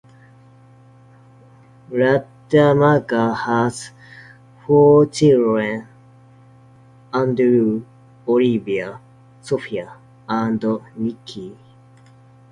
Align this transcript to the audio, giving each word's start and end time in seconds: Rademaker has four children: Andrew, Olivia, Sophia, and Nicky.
Rademaker 1.91 3.35
has 3.37 3.91
four 4.65 5.05
children: 5.05 5.87
Andrew, 7.13 7.85
Olivia, 8.27 8.99
Sophia, 9.41 9.97
and 10.27 10.65
Nicky. 10.95 11.55